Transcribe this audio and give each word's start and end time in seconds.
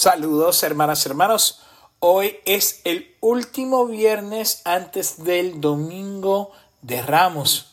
Saludos 0.00 0.62
hermanas 0.62 1.04
hermanos. 1.06 1.58
Hoy 1.98 2.38
es 2.44 2.82
el 2.84 3.16
último 3.18 3.84
viernes 3.86 4.62
antes 4.64 5.24
del 5.24 5.60
domingo 5.60 6.52
de 6.82 7.02
Ramos. 7.02 7.72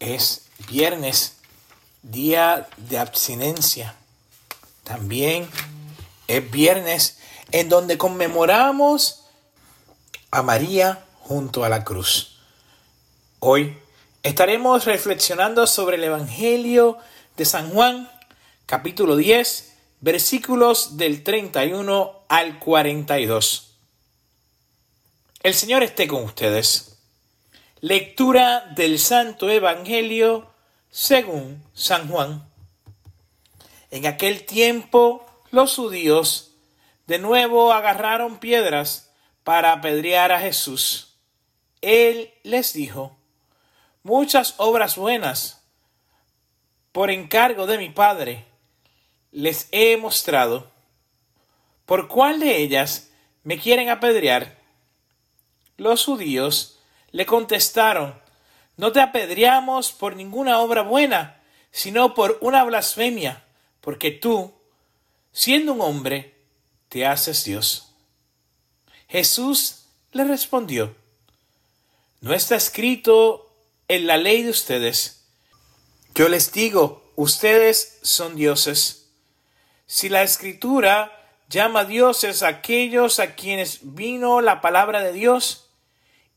Es 0.00 0.46
viernes, 0.70 1.36
día 2.00 2.66
de 2.78 2.98
abstinencia. 2.98 3.94
También 4.84 5.50
es 6.28 6.50
viernes 6.50 7.18
en 7.50 7.68
donde 7.68 7.98
conmemoramos 7.98 9.24
a 10.30 10.42
María 10.42 11.04
junto 11.20 11.62
a 11.62 11.68
la 11.68 11.84
cruz. 11.84 12.38
Hoy 13.38 13.76
estaremos 14.22 14.86
reflexionando 14.86 15.66
sobre 15.66 15.98
el 15.98 16.04
Evangelio 16.04 16.96
de 17.36 17.44
San 17.44 17.68
Juan, 17.68 18.10
capítulo 18.64 19.16
10 19.16 19.71
versículos 20.02 20.96
del 20.96 21.22
31 21.22 22.24
al 22.28 22.58
42. 22.58 23.76
El 25.44 25.54
Señor 25.54 25.84
esté 25.84 26.08
con 26.08 26.24
ustedes. 26.24 26.98
Lectura 27.80 28.72
del 28.74 28.98
Santo 28.98 29.48
Evangelio 29.48 30.50
según 30.90 31.62
San 31.72 32.08
Juan. 32.08 32.44
En 33.92 34.06
aquel 34.06 34.44
tiempo 34.44 35.24
los 35.52 35.76
judíos 35.76 36.50
de 37.06 37.20
nuevo 37.20 37.72
agarraron 37.72 38.38
piedras 38.38 39.12
para 39.44 39.72
apedrear 39.72 40.32
a 40.32 40.40
Jesús. 40.40 41.14
Él 41.80 42.32
les 42.42 42.72
dijo, 42.72 43.16
muchas 44.02 44.54
obras 44.56 44.96
buenas 44.96 45.62
por 46.90 47.12
encargo 47.12 47.66
de 47.66 47.78
mi 47.78 47.90
Padre 47.90 48.51
les 49.32 49.68
he 49.72 49.96
mostrado, 49.96 50.70
¿por 51.86 52.06
cuál 52.06 52.38
de 52.38 52.58
ellas 52.58 53.10
me 53.42 53.58
quieren 53.58 53.88
apedrear? 53.88 54.58
Los 55.76 56.04
judíos 56.04 56.78
le 57.10 57.26
contestaron, 57.26 58.14
no 58.76 58.92
te 58.92 59.00
apedreamos 59.00 59.92
por 59.92 60.14
ninguna 60.14 60.58
obra 60.60 60.82
buena, 60.82 61.42
sino 61.70 62.14
por 62.14 62.38
una 62.42 62.62
blasfemia, 62.64 63.44
porque 63.80 64.10
tú, 64.10 64.54
siendo 65.32 65.72
un 65.72 65.80
hombre, 65.80 66.34
te 66.88 67.06
haces 67.06 67.44
Dios. 67.44 67.94
Jesús 69.08 69.86
le 70.12 70.24
respondió, 70.24 70.94
no 72.20 72.34
está 72.34 72.54
escrito 72.54 73.52
en 73.88 74.06
la 74.06 74.16
ley 74.16 74.42
de 74.42 74.50
ustedes. 74.50 75.24
Yo 76.14 76.28
les 76.28 76.52
digo, 76.52 77.10
ustedes 77.16 77.98
son 78.02 78.36
dioses. 78.36 79.01
Si 79.92 80.08
la 80.08 80.22
escritura 80.22 81.12
llama 81.50 81.84
dioses 81.84 82.42
a 82.42 82.48
aquellos 82.48 83.18
a 83.18 83.34
quienes 83.34 83.80
vino 83.82 84.40
la 84.40 84.62
palabra 84.62 85.02
de 85.02 85.12
Dios, 85.12 85.68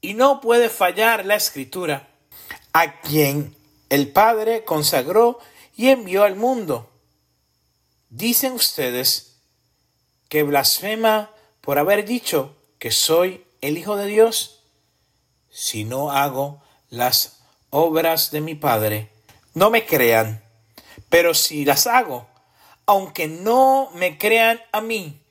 y 0.01 0.13
no 0.13 0.41
puede 0.41 0.67
fallar 0.67 1.25
la 1.25 1.35
escritura, 1.35 2.09
a 2.73 2.99
quien 2.99 3.55
el 3.87 4.11
Padre 4.11 4.65
consagró 4.65 5.39
y 5.73 5.87
envió 5.87 6.25
al 6.25 6.35
mundo. 6.35 6.91
Dicen 8.09 8.51
ustedes 8.51 9.37
que 10.27 10.43
blasfema 10.43 11.31
por 11.61 11.79
haber 11.79 12.03
dicho 12.03 12.57
que 12.77 12.91
soy 12.91 13.45
el 13.61 13.77
Hijo 13.77 13.95
de 13.95 14.07
Dios, 14.07 14.63
si 15.49 15.85
no 15.85 16.11
hago 16.11 16.61
las 16.89 17.39
obras 17.69 18.31
de 18.31 18.41
mi 18.41 18.55
Padre. 18.55 19.11
No 19.53 19.69
me 19.69 19.85
crean, 19.85 20.43
pero 21.07 21.33
si 21.33 21.63
las 21.63 21.87
hago, 21.87 22.34
aunque 22.85 23.27
no 23.27 23.89
me 23.93 24.17
crean 24.17 24.61
a 24.71 24.81
mí, 24.81 25.21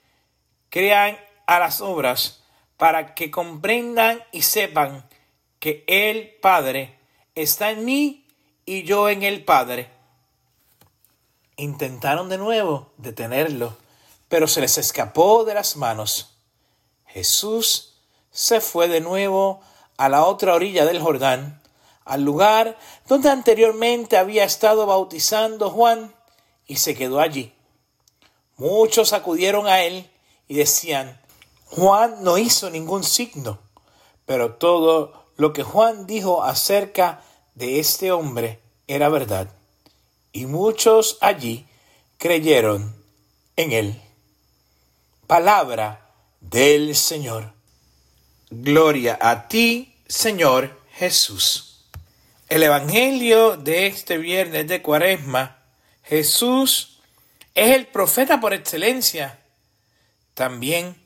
crean 0.70 1.18
a 1.46 1.58
las 1.58 1.80
obras 1.80 2.42
para 2.76 3.14
que 3.14 3.30
comprendan 3.30 4.22
y 4.32 4.42
sepan 4.42 5.08
que 5.60 5.84
el 5.86 6.34
Padre 6.40 6.98
está 7.34 7.70
en 7.70 7.84
mí 7.84 8.26
y 8.66 8.82
yo 8.82 9.08
en 9.08 9.22
el 9.22 9.44
Padre. 9.44 9.90
Intentaron 11.56 12.28
de 12.28 12.38
nuevo 12.38 12.92
detenerlo, 12.98 13.76
pero 14.28 14.48
se 14.48 14.60
les 14.60 14.76
escapó 14.76 15.44
de 15.44 15.54
las 15.54 15.76
manos. 15.76 16.36
Jesús 17.06 17.94
se 18.30 18.60
fue 18.60 18.88
de 18.88 19.00
nuevo 19.00 19.60
a 19.96 20.08
la 20.08 20.24
otra 20.24 20.54
orilla 20.54 20.84
del 20.84 21.00
Jordán, 21.00 21.62
al 22.04 22.22
lugar 22.22 22.76
donde 23.06 23.30
anteriormente 23.30 24.18
había 24.18 24.44
estado 24.44 24.84
bautizando 24.86 25.70
Juan 25.70 26.12
y 26.66 26.76
se 26.76 26.94
quedó 26.94 27.20
allí. 27.20 27.53
Muchos 28.56 29.12
acudieron 29.12 29.66
a 29.66 29.82
él 29.82 30.08
y 30.48 30.54
decían, 30.56 31.20
Juan 31.66 32.22
no 32.22 32.38
hizo 32.38 32.70
ningún 32.70 33.02
signo, 33.02 33.58
pero 34.26 34.54
todo 34.54 35.26
lo 35.36 35.52
que 35.52 35.62
Juan 35.62 36.06
dijo 36.06 36.44
acerca 36.44 37.22
de 37.54 37.80
este 37.80 38.12
hombre 38.12 38.60
era 38.86 39.08
verdad. 39.08 39.48
Y 40.32 40.46
muchos 40.46 41.18
allí 41.20 41.66
creyeron 42.18 42.94
en 43.56 43.72
él. 43.72 44.02
Palabra 45.26 46.10
del 46.40 46.94
Señor. 46.94 47.52
Gloria 48.50 49.18
a 49.20 49.48
ti, 49.48 49.96
Señor 50.06 50.78
Jesús. 50.92 51.86
El 52.48 52.62
Evangelio 52.62 53.56
de 53.56 53.86
este 53.86 54.18
viernes 54.18 54.68
de 54.68 54.82
Cuaresma 54.82 55.58
Jesús 56.02 56.93
es 57.54 57.74
el 57.74 57.86
profeta 57.86 58.40
por 58.40 58.52
excelencia. 58.52 59.38
También 60.34 60.96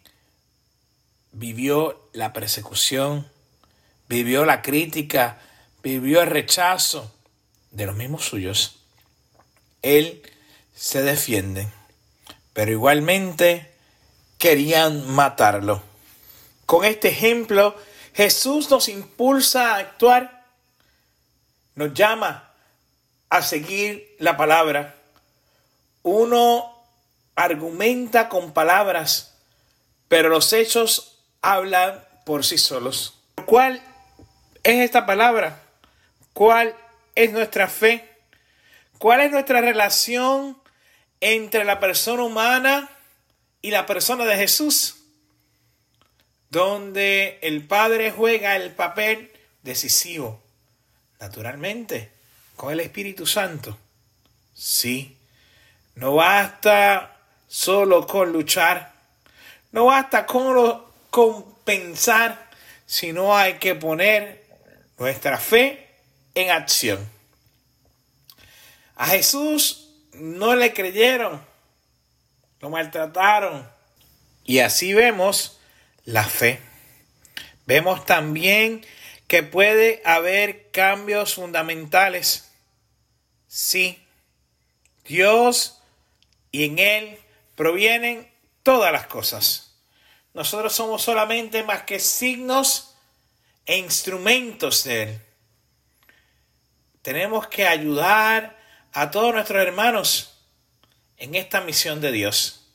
vivió 1.33 2.09
la 2.13 2.33
persecución, 2.33 3.31
vivió 4.09 4.45
la 4.45 4.63
crítica, 4.63 5.39
vivió 5.83 6.23
el 6.23 6.29
rechazo 6.29 7.15
de 7.71 7.87
los 7.87 7.97
mismos 7.97 8.25
suyos. 8.25 8.77
Él 9.83 10.23
se 10.75 11.03
defiende, 11.03 11.69
pero 12.53 12.73
igualmente 12.73 13.71
querían 14.39 15.11
matarlo. 15.11 15.83
Con 16.67 16.85
este 16.85 17.09
ejemplo, 17.09 17.77
Jesús 18.15 18.71
nos 18.71 18.89
impulsa 18.89 19.75
a 19.75 19.79
actuar, 19.79 20.47
nos 21.75 21.95
llama 21.95 22.53
a 23.29 23.43
seguir 23.43 24.17
la 24.19 24.37
palabra. 24.37 24.98
Uno 26.03 26.75
argumenta 27.35 28.29
con 28.29 28.53
palabras, 28.53 29.35
pero 30.09 30.29
los 30.29 30.53
hechos 30.53 31.21
hablan 31.43 32.05
por 32.25 32.45
sí 32.45 32.59
solos. 32.59 33.21
¿Cuál 33.47 33.83
es 34.63 34.85
esta 34.85 35.07
palabra? 35.07 35.63
¿Cuál 36.33 36.75
es 37.15 37.33
nuestra 37.33 37.69
fe? 37.69 38.09
¿Cuál 38.99 39.21
es 39.21 39.31
nuestra 39.31 39.61
relación 39.61 40.59
entre 41.21 41.65
la 41.65 41.81
persona 41.81 42.25
humana 42.25 42.91
y 43.63 43.71
la 43.71 43.87
persona 43.87 44.25
de 44.25 44.37
Jesús? 44.37 44.97
Donde 46.51 47.39
el 47.43 47.67
Padre 47.67 48.11
juega 48.11 48.57
el 48.57 48.73
papel 48.73 49.33
decisivo, 49.63 50.43
naturalmente 51.21 52.11
con 52.57 52.73
el 52.73 52.81
Espíritu 52.81 53.27
Santo. 53.27 53.79
Sí, 54.55 55.18
no 55.99 56.15
basta 56.15 57.17
solo 57.47 58.07
con 58.07 58.33
luchar, 58.33 58.93
no 59.73 59.87
basta 59.87 60.27
con, 60.27 60.85
con 61.11 61.55
pensar, 61.65 62.49
sino 62.87 63.37
hay 63.37 63.55
que 63.55 63.75
poner 63.75 64.45
nuestra 64.97 65.39
fe 65.39 65.89
en 66.35 66.51
acción. 66.51 66.99
A 68.97 69.07
Jesús 69.09 69.91
no 70.13 70.57
le 70.57 70.73
creyeron, 70.73 71.45
lo 72.61 72.71
maltrataron. 72.71 73.69
Y 74.45 74.61
así 74.61 74.95
vemos 74.95 75.61
la 76.05 76.25
fe. 76.25 76.61
Vemos 77.67 78.07
también 78.07 78.85
que 79.27 79.43
puede 79.43 80.01
haber 80.05 80.71
cambios 80.71 81.35
fundamentales 81.35 82.49
Sí, 83.49 83.99
Dios 85.07 85.78
y 86.51 86.65
en 86.65 86.79
Él 86.79 87.19
provienen 87.57 88.31
todas 88.63 88.93
las 88.93 89.07
cosas. 89.07 89.77
Nosotros 90.35 90.73
somos 90.73 91.03
solamente 91.03 91.63
más 91.63 91.83
que 91.83 91.99
signos 91.99 92.95
e 93.67 93.79
instrumentos 93.79 94.85
de 94.85 95.03
Él. 95.03 95.21
Tenemos 97.03 97.47
que 97.49 97.67
ayudar 97.67 98.59
a 98.93 99.11
todos 99.11 99.33
nuestros 99.33 99.63
hermanos 99.63 100.39
en 101.17 101.35
esta 101.35 101.61
misión 101.61 102.01
de 102.01 102.13
Dios, 102.13 102.67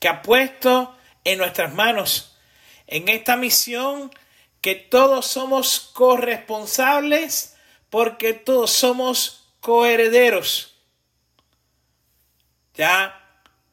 que 0.00 0.08
ha 0.08 0.22
puesto 0.22 0.96
en 1.24 1.38
nuestras 1.38 1.74
manos, 1.74 2.36
en 2.86 3.08
esta 3.08 3.36
misión 3.36 4.10
que 4.60 4.74
todos 4.74 5.26
somos 5.26 5.90
corresponsables 5.92 7.56
porque 7.90 8.32
todos 8.32 8.70
somos 8.70 9.48
coherederos. 9.60 10.77
Ya 12.78 13.20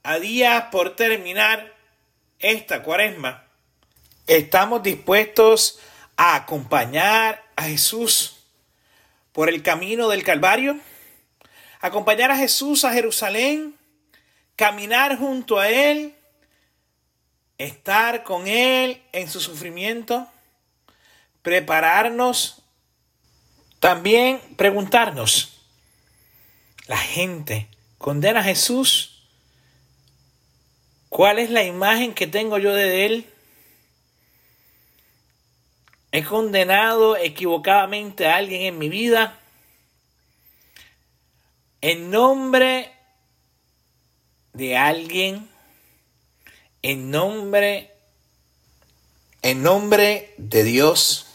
a 0.01 0.17
días 0.17 0.63
por 0.71 0.95
terminar 0.95 1.75
esta 2.39 2.81
cuaresma, 2.81 3.45
estamos 4.25 4.81
dispuestos 4.81 5.77
a 6.17 6.33
acompañar 6.33 7.45
a 7.55 7.65
Jesús 7.65 8.37
por 9.31 9.49
el 9.49 9.61
camino 9.61 10.09
del 10.09 10.23
Calvario, 10.23 10.79
acompañar 11.81 12.31
a 12.31 12.35
Jesús 12.35 12.83
a 12.83 12.93
Jerusalén, 12.93 13.75
caminar 14.55 15.19
junto 15.19 15.59
a 15.59 15.69
Él, 15.69 16.15
estar 17.59 18.23
con 18.23 18.47
Él 18.47 19.03
en 19.11 19.29
su 19.29 19.39
sufrimiento, 19.39 20.27
prepararnos, 21.43 22.63
también 23.79 24.41
preguntarnos, 24.57 25.61
la 26.87 26.97
gente 26.97 27.67
condena 27.97 28.41
a 28.41 28.43
Jesús 28.43 29.15
¿Cuál 31.15 31.39
es 31.39 31.49
la 31.49 31.63
imagen 31.63 32.13
que 32.13 32.27
tengo 32.27 32.57
yo 32.57 32.73
de 32.73 33.05
él? 33.05 33.25
¿He 36.11 36.25
condenado 36.25 37.15
equivocadamente 37.15 38.27
a 38.27 38.35
alguien 38.35 38.63
en 38.63 38.77
mi 38.77 38.89
vida? 38.89 39.39
En 41.79 42.11
nombre 42.11 42.91
de 44.51 44.75
alguien, 44.75 45.47
en 46.81 47.11
nombre, 47.11 47.93
en 49.41 49.63
nombre 49.63 50.33
de 50.35 50.63
Dios. 50.65 51.27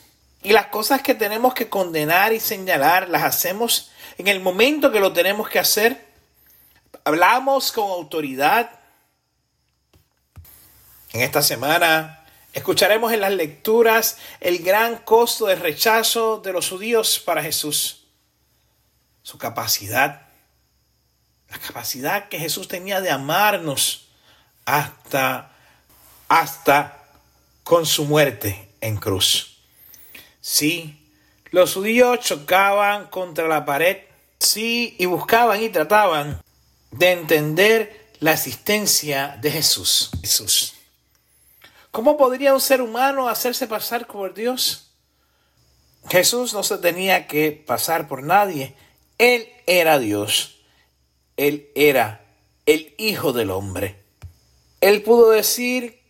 Y 0.43 0.53
las 0.53 0.67
cosas 0.67 1.01
que 1.01 1.15
tenemos 1.15 1.55
que 1.55 1.71
condenar 1.71 2.35
y 2.35 2.41
señalar 2.41 3.09
las 3.09 3.23
hacemos 3.23 3.93
en 4.19 4.29
el 4.29 4.41
momento 4.41 4.93
que 4.93 5.01
lo 5.01 5.15
tenemos 5.15 5.49
que 5.49 5.59
hacer. 5.59 6.10
Hablamos 7.05 7.73
con 7.73 7.91
autoridad 7.91 8.81
en 11.13 11.23
esta 11.23 11.43
semana 11.43 12.25
escucharemos 12.53 13.13
en 13.13 13.21
las 13.21 13.33
lecturas 13.33 14.19
el 14.41 14.59
gran 14.59 14.99
costo 14.99 15.47
de 15.47 15.57
rechazo 15.57 16.39
de 16.39 16.53
los 16.53 16.69
judíos 16.69 17.19
para 17.19 17.43
Jesús, 17.43 18.05
su 19.23 19.39
capacidad, 19.39 20.29
la 21.49 21.59
capacidad 21.59 22.29
que 22.29 22.39
Jesús 22.39 22.69
tenía 22.69 23.01
de 23.01 23.11
amarnos 23.11 24.09
hasta, 24.65 25.53
hasta 26.29 27.05
con 27.65 27.87
su 27.87 28.05
muerte 28.05 28.73
en 28.81 28.97
cruz. 28.97 29.59
Sí, 30.41 31.11
los 31.51 31.75
judíos 31.75 32.21
chocaban 32.21 33.09
contra 33.09 33.49
la 33.49 33.65
pared, 33.65 33.99
sí, 34.39 34.95
y 34.99 35.07
buscaban 35.07 35.61
y 35.61 35.69
trataban 35.71 36.41
de 36.91 37.13
entender 37.13 38.11
la 38.21 38.33
existencia 38.33 39.39
de 39.41 39.51
Jesús. 39.51 40.11
Jesús. 40.21 40.75
¿Cómo 41.91 42.17
podría 42.17 42.55
un 42.55 42.61
ser 42.61 42.81
humano 42.83 43.29
hacerse 43.29 43.67
pasar 43.67 44.07
por 44.07 44.35
Dios? 44.35 44.91
Jesús 46.09 46.55
no 46.55 46.63
se 46.63 46.79
tenía 46.79 47.27
que 47.27 47.53
pasar 47.53 48.09
por 48.09 48.23
nadie. 48.23 48.75
Él 49.19 49.49
era 49.67 49.99
Dios. 49.99 50.61
Él 51.37 51.71
era 51.75 52.25
el 52.67 52.95
Hijo 52.99 53.33
del 53.33 53.51
Hombre. 53.51 54.03
Él 54.81 55.03
pudo 55.03 55.31
decir 55.31 56.01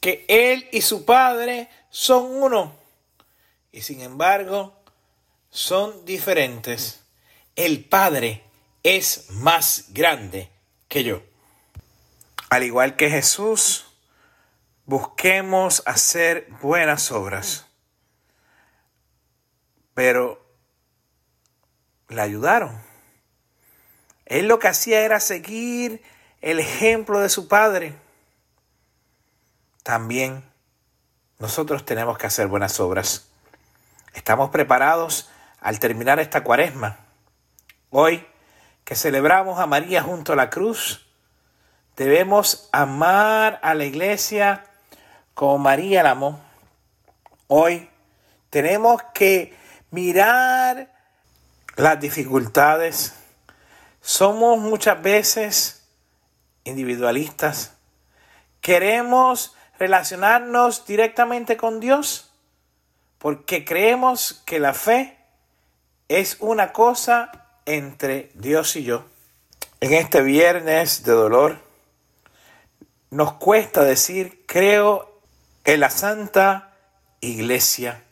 que 0.00 0.24
Él 0.28 0.68
y 0.72 0.80
su 0.80 1.04
Padre 1.04 1.68
son 1.90 2.24
uno. 2.42 2.74
Y 3.72 3.82
sin 3.82 4.00
embargo, 4.00 4.74
son 5.50 6.04
diferentes. 6.04 7.00
El 7.54 7.84
Padre 7.84 8.45
es 8.86 9.30
más 9.30 9.86
grande 9.88 10.48
que 10.86 11.02
yo. 11.02 11.20
Al 12.50 12.62
igual 12.62 12.94
que 12.94 13.10
Jesús, 13.10 13.92
busquemos 14.84 15.82
hacer 15.86 16.46
buenas 16.62 17.10
obras. 17.10 17.66
Pero 19.92 20.40
le 22.08 22.20
ayudaron. 22.20 22.80
Él 24.24 24.46
lo 24.46 24.60
que 24.60 24.68
hacía 24.68 25.00
era 25.00 25.18
seguir 25.18 26.00
el 26.40 26.60
ejemplo 26.60 27.18
de 27.18 27.28
su 27.28 27.48
padre. 27.48 27.96
También 29.82 30.48
nosotros 31.40 31.84
tenemos 31.84 32.18
que 32.18 32.28
hacer 32.28 32.46
buenas 32.46 32.78
obras. 32.78 33.32
Estamos 34.14 34.50
preparados 34.50 35.28
al 35.60 35.80
terminar 35.80 36.20
esta 36.20 36.44
cuaresma. 36.44 37.00
Hoy 37.90 38.24
que 38.86 38.94
celebramos 38.94 39.58
a 39.58 39.66
María 39.66 40.00
junto 40.00 40.32
a 40.32 40.36
la 40.36 40.48
cruz, 40.48 41.04
debemos 41.96 42.68
amar 42.70 43.58
a 43.64 43.74
la 43.74 43.84
iglesia 43.84 44.64
como 45.34 45.58
María 45.58 46.04
la 46.04 46.12
amó. 46.12 46.40
Hoy 47.48 47.90
tenemos 48.48 49.02
que 49.12 49.58
mirar 49.90 50.88
las 51.74 51.98
dificultades. 51.98 53.16
Somos 54.00 54.60
muchas 54.60 55.02
veces 55.02 55.84
individualistas. 56.62 57.74
Queremos 58.60 59.56
relacionarnos 59.80 60.86
directamente 60.86 61.56
con 61.56 61.80
Dios 61.80 62.30
porque 63.18 63.64
creemos 63.64 64.44
que 64.46 64.60
la 64.60 64.74
fe 64.74 65.18
es 66.06 66.36
una 66.38 66.72
cosa 66.72 67.45
entre 67.66 68.30
Dios 68.34 68.76
y 68.76 68.84
yo. 68.84 69.04
En 69.80 69.92
este 69.92 70.22
viernes 70.22 71.02
de 71.04 71.12
dolor 71.12 71.58
nos 73.10 73.34
cuesta 73.34 73.84
decir 73.84 74.44
creo 74.46 75.20
en 75.64 75.80
la 75.80 75.90
Santa 75.90 76.74
Iglesia, 77.20 78.02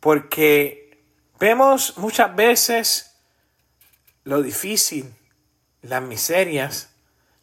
porque 0.00 1.02
vemos 1.38 1.98
muchas 1.98 2.34
veces 2.34 3.16
lo 4.24 4.42
difícil, 4.42 5.14
las 5.82 6.02
miserias, 6.02 6.90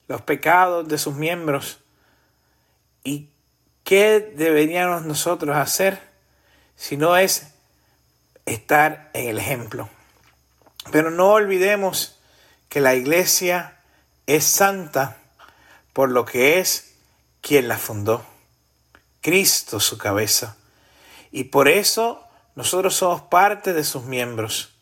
los 0.07 0.21
pecados 0.21 0.87
de 0.87 0.97
sus 0.97 1.15
miembros 1.15 1.79
y 3.03 3.29
qué 3.83 4.19
deberíamos 4.35 5.05
nosotros 5.05 5.55
hacer 5.55 5.99
si 6.75 6.95
no 6.95 7.17
es 7.17 7.53
estar 8.45 9.11
en 9.13 9.29
el 9.29 9.37
ejemplo. 9.37 9.89
Pero 10.91 11.11
no 11.11 11.31
olvidemos 11.31 12.19
que 12.69 12.81
la 12.81 12.95
iglesia 12.95 13.79
es 14.25 14.45
santa 14.45 15.17
por 15.93 16.09
lo 16.09 16.25
que 16.25 16.59
es 16.59 16.95
quien 17.41 17.67
la 17.67 17.77
fundó. 17.77 18.23
Cristo 19.21 19.79
su 19.79 19.97
cabeza. 19.97 20.55
Y 21.31 21.45
por 21.45 21.67
eso 21.67 22.25
nosotros 22.55 22.95
somos 22.95 23.21
parte 23.23 23.73
de 23.73 23.83
sus 23.83 24.03
miembros. 24.03 24.73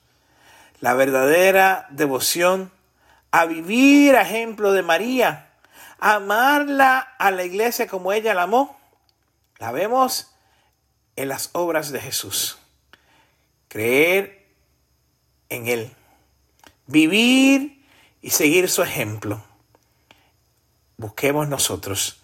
La 0.79 0.93
verdadera 0.93 1.87
devoción 1.89 2.71
a 3.31 3.45
vivir 3.45 4.15
a 4.15 4.21
ejemplo 4.21 4.71
de 4.71 4.83
María, 4.83 5.49
a 5.99 6.15
amarla 6.15 6.99
a 6.99 7.31
la 7.31 7.43
iglesia 7.43 7.87
como 7.87 8.13
ella 8.13 8.33
la 8.33 8.43
amó, 8.43 8.79
la 9.57 9.71
vemos 9.71 10.31
en 11.15 11.29
las 11.29 11.49
obras 11.53 11.91
de 11.91 11.99
Jesús. 11.99 12.57
Creer 13.67 14.45
en 15.49 15.67
Él, 15.67 15.95
vivir 16.87 17.85
y 18.21 18.31
seguir 18.31 18.69
su 18.69 18.81
ejemplo. 18.81 19.43
Busquemos 20.97 21.47
nosotros 21.47 22.21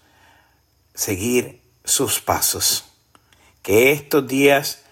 seguir 0.93 1.61
sus 1.83 2.19
pasos. 2.19 2.85
Que 3.61 3.91
estos 3.91 4.27
días 4.27 4.83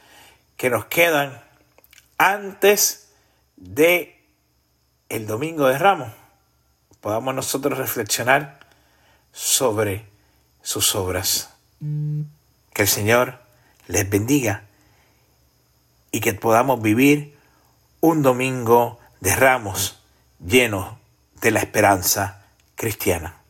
que 0.56 0.70
nos 0.70 0.86
quedan 0.86 1.42
antes 2.18 3.10
de 3.58 4.24
el 5.10 5.28
domingo 5.28 5.68
de 5.68 5.78
Ramos 5.78 6.14
podamos 7.02 7.34
nosotros 7.34 7.78
reflexionar 7.78 8.60
sobre 9.34 10.06
sus 10.62 10.96
obras. 10.96 11.50
Que 11.80 12.84
el 12.84 12.88
Señor 12.88 13.40
les 13.88 14.08
bendiga 14.10 14.64
y 16.12 16.22
que 16.22 16.34
podamos 16.34 16.82
vivir 16.82 17.36
un 18.00 18.22
domingo 18.22 19.01
de 19.22 19.36
ramos 19.36 20.04
lleno 20.46 21.00
de 21.40 21.52
la 21.52 21.60
esperanza 21.62 22.46
cristiana. 22.76 23.41